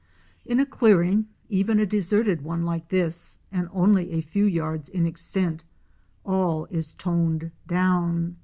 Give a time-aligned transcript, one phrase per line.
[0.45, 5.05] In a clearing— even a deserted one like this and only a few yards in
[5.05, 5.63] extent
[6.25, 8.37] —all is toned down.